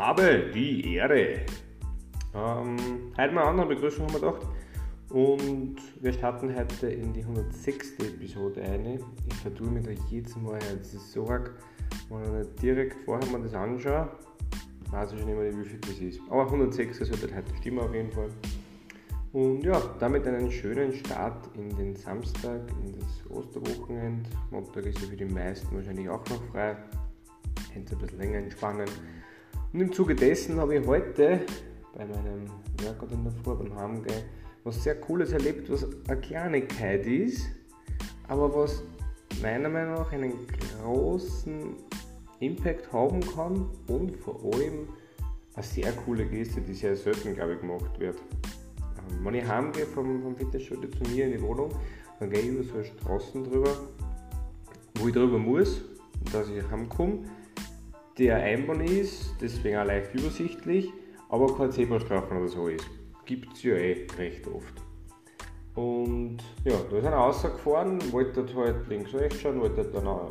habe 0.00 0.50
die 0.54 0.94
Ehre. 0.94 1.40
Ähm, 2.34 2.78
heute 3.18 3.34
mal 3.34 3.42
eine 3.42 3.50
andere 3.50 3.66
Begrüßung 3.66 4.06
haben 4.06 4.14
wir 4.14 4.20
gedacht. 4.20 4.46
Und 5.10 5.76
wir 6.00 6.12
starten 6.14 6.56
heute 6.56 6.88
in 6.88 7.12
die 7.12 7.20
106. 7.20 7.98
Episode 7.98 8.62
ein. 8.62 9.00
Ich 9.28 9.34
vertue 9.34 9.68
mich 9.68 9.84
da 9.84 9.90
jedes 10.08 10.36
Mal, 10.36 10.58
das 10.58 10.94
ist 10.94 11.12
so 11.12 11.28
arg, 11.28 11.52
wenn 12.08 12.22
ich 12.22 12.30
nicht 12.30 12.62
direkt 12.62 12.96
vorher 13.04 13.30
mal 13.30 13.42
das 13.42 13.52
anschaue, 13.52 14.08
weiß 14.90 15.12
ich 15.12 15.20
schon 15.20 15.28
immer 15.28 15.42
nicht, 15.42 15.58
wie 15.58 15.64
viel 15.64 15.80
das 15.80 15.98
ist. 15.98 16.20
Aber 16.30 16.46
106 16.46 16.96
sollte 16.96 17.36
heute 17.36 17.54
stimmen 17.56 17.80
auf 17.80 17.92
jeden 17.92 18.10
Fall. 18.10 18.30
Und 19.34 19.62
ja, 19.62 19.82
damit 19.98 20.26
einen 20.26 20.50
schönen 20.50 20.94
Start 20.94 21.50
in 21.56 21.68
den 21.76 21.94
Samstag, 21.94 22.62
in 22.86 22.98
das 22.98 23.30
Osterwochenende. 23.30 24.30
Montag 24.50 24.86
ist 24.86 24.98
ja 25.02 25.08
für 25.08 25.16
die 25.16 25.26
meisten 25.26 25.76
wahrscheinlich 25.76 26.08
auch 26.08 26.24
noch 26.30 26.42
frei. 26.52 26.74
Hätte 27.74 27.96
ein 27.96 27.98
bisschen 27.98 28.18
länger 28.18 28.38
entspannen. 28.38 28.88
Und 29.72 29.80
im 29.80 29.92
Zuge 29.92 30.14
dessen 30.14 30.58
habe 30.58 30.76
ich 30.76 30.86
heute 30.86 31.40
bei 31.96 32.04
meinem 32.04 32.46
Workout 32.82 33.12
in 33.12 33.24
der 33.24 33.32
Früh 33.32 33.54
beim 33.54 33.76
Heimgehen 33.76 34.24
was 34.64 34.82
sehr 34.82 35.00
Cooles 35.00 35.32
erlebt, 35.32 35.70
was 35.70 35.86
eine 36.08 36.20
Kleinigkeit 36.20 37.06
ist, 37.06 37.46
aber 38.28 38.54
was 38.54 38.82
meiner 39.40 39.68
Meinung 39.68 39.94
nach 39.94 40.12
einen 40.12 40.34
großen 40.82 41.76
Impact 42.40 42.92
haben 42.92 43.20
kann 43.20 43.66
und 43.88 44.16
vor 44.16 44.40
allem 44.44 44.88
eine 45.54 45.64
sehr 45.64 45.92
coole 45.92 46.26
Geste, 46.26 46.60
die 46.60 46.74
sehr 46.74 46.96
selten, 46.96 47.34
glaube 47.34 47.54
ich, 47.54 47.60
gemacht 47.60 47.98
wird. 47.98 48.18
Ähm, 48.18 49.24
wenn 49.24 49.34
ich 49.34 49.46
heimgehe 49.46 49.86
vom, 49.86 50.22
vom 50.22 50.36
Fitnessstudio 50.36 50.90
zu 50.90 51.10
mir 51.10 51.26
in 51.26 51.32
die 51.32 51.42
Wohnung, 51.42 51.70
dann 52.18 52.30
gehe 52.30 52.40
ich 52.40 52.48
über 52.48 52.64
so 52.64 52.82
Straßen 52.82 53.44
drüber, 53.44 53.74
wo 54.96 55.08
ich 55.08 55.14
drüber 55.14 55.38
muss, 55.38 55.82
dass 56.32 56.48
ich 56.50 56.62
heimkomme 56.70 57.20
der 58.20 58.36
Einbahn 58.36 58.82
ist, 58.82 59.34
deswegen 59.40 59.78
auch 59.78 59.86
leicht 59.86 60.14
übersichtlich, 60.14 60.92
aber 61.30 61.56
kein 61.56 61.72
Zebrastreifen 61.72 62.36
oder 62.36 62.48
so 62.48 62.68
ist. 62.68 62.86
Gibt 63.24 63.54
es 63.54 63.62
ja 63.62 63.74
eh 63.74 64.06
recht 64.18 64.46
oft. 64.46 64.74
Und 65.74 66.38
ja, 66.64 66.74
da 66.90 66.98
ist 66.98 67.06
einer 67.06 67.16
rausgefahren, 67.16 68.12
wollte 68.12 68.46
halt 68.54 68.86
links 68.88 69.14
rechts 69.14 69.40
schauen, 69.40 69.60
wollte 69.60 69.84
dann 69.84 70.06
auch, 70.06 70.30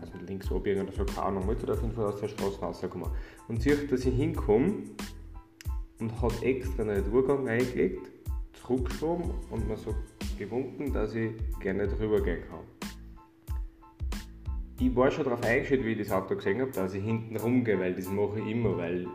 also 0.00 0.12
links 0.26 0.50
abbiegen 0.50 0.82
oder 0.82 0.92
so, 0.92 1.04
keine 1.04 1.26
Ahnung, 1.26 1.46
wollte 1.46 1.70
auf 1.70 1.82
jeden 1.82 1.92
Fall 1.92 2.06
aus 2.06 2.20
der 2.20 2.28
Straße 2.28 2.58
rauskommen. 2.58 3.10
Und 3.48 3.60
sieht, 3.60 3.92
dass 3.92 4.06
ich 4.06 4.14
hinkomme 4.14 4.84
und 6.00 6.22
hat 6.22 6.42
extra 6.42 6.84
einen 6.84 7.04
Durchgang 7.10 7.46
eingelegt, 7.48 8.10
zurückgeschoben 8.54 9.30
und 9.50 9.68
mir 9.68 9.76
so 9.76 9.94
gewunken, 10.38 10.90
dass 10.90 11.14
ich 11.14 11.32
gerne 11.60 11.86
drüber 11.86 12.22
gehen 12.22 12.40
kann 12.48 12.85
ich 14.78 14.94
war 14.94 15.10
schon 15.10 15.24
darauf 15.24 15.42
eingestellt, 15.42 15.84
wie 15.84 15.92
ich 15.92 15.98
das 15.98 16.12
Auto 16.12 16.36
gesehen 16.36 16.60
habe, 16.60 16.70
dass 16.70 16.94
ich 16.94 17.02
hinten 17.02 17.36
rumgehe, 17.36 17.78
weil 17.78 17.94
das 17.94 18.08
mache 18.08 18.40
ich 18.40 18.50
immer, 18.50 18.76
weil 18.76 19.06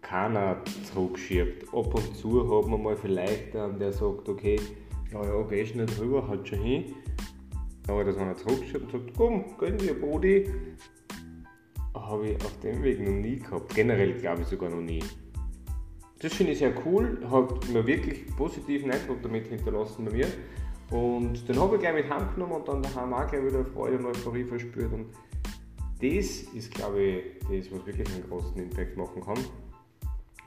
keiner 0.00 0.62
zurückschiebt. 0.92 1.68
Ab 1.74 1.94
und 1.94 2.16
zu 2.16 2.42
hat 2.56 2.70
man 2.70 2.82
mal 2.82 2.96
vielleicht 2.96 3.54
einen, 3.56 3.78
der 3.78 3.92
sagt, 3.92 4.28
okay, 4.28 4.60
ja, 5.12 5.22
ja, 5.24 5.42
gehst 5.42 5.74
nicht 5.74 5.98
drüber, 5.98 6.26
hat 6.28 6.46
schon 6.46 6.60
hin. 6.60 6.94
Aber 7.88 8.04
dass 8.04 8.16
einer 8.18 8.36
zurückschiebt 8.36 8.82
und 8.82 8.92
sagt, 8.92 9.16
komm, 9.16 9.44
gönn 9.58 9.78
dir 9.78 9.98
Body, 9.98 10.48
habe 11.94 12.28
ich 12.28 12.36
auf 12.44 12.58
dem 12.60 12.82
Weg 12.82 13.00
noch 13.00 13.12
nie 13.12 13.36
gehabt. 13.36 13.74
Generell 13.74 14.14
glaube 14.14 14.42
ich 14.42 14.48
sogar 14.48 14.70
noch 14.70 14.80
nie. 14.80 15.02
Das 16.20 16.34
finde 16.34 16.52
ich 16.52 16.58
sehr 16.58 16.72
cool, 16.84 17.18
hat 17.30 17.68
mir 17.68 17.86
wirklich 17.86 18.26
positiven 18.36 18.90
Eindruck 18.90 19.22
damit 19.22 19.46
hinterlassen 19.46 20.04
bei 20.04 20.12
mir. 20.12 20.26
Und 20.90 21.46
den 21.48 21.58
habe 21.60 21.76
ich 21.76 21.82
gleich 21.82 21.94
mit 21.94 22.10
heimgenommen 22.10 22.56
und 22.56 22.68
dann 22.68 22.82
daheim 22.82 23.12
auch 23.12 23.26
gleich 23.26 23.44
wieder 23.44 23.64
Freude 23.64 23.98
und 23.98 24.06
Euphorie 24.06 24.44
verspürt. 24.44 24.92
Und 24.92 25.06
das 26.00 26.42
ist, 26.54 26.72
glaube 26.74 27.02
ich, 27.02 27.22
das, 27.40 27.72
was 27.72 27.86
wirklich 27.86 28.08
einen 28.14 28.28
großen 28.28 28.56
Impact 28.56 28.96
machen 28.96 29.22
kann. 29.22 29.38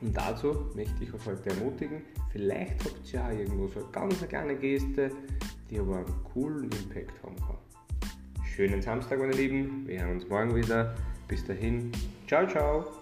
Und 0.02 0.18
dazu 0.18 0.66
möchte 0.76 1.04
ich 1.04 1.14
euch 1.14 1.26
heute 1.28 1.52
ermutigen, 1.52 2.02
vielleicht 2.32 2.84
habt 2.84 3.14
ihr 3.14 3.20
ja 3.20 3.32
irgendwo 3.32 3.68
so 3.68 3.82
eine 3.82 3.90
ganz 3.92 4.28
kleine 4.28 4.56
Geste, 4.56 5.12
die 5.70 5.80
aber 5.80 5.98
einen 5.98 6.24
coolen 6.34 6.64
Impact 6.64 7.22
haben 7.24 7.36
kann. 7.36 7.58
Schönen 8.44 8.82
Samstag, 8.82 9.20
meine 9.20 9.34
Lieben. 9.34 9.88
Wir 9.88 10.02
hören 10.02 10.16
uns 10.16 10.28
morgen 10.28 10.56
wieder. 10.56 10.96
Bis 11.28 11.46
dahin. 11.46 11.92
Ciao, 12.28 12.48
ciao. 12.48 13.01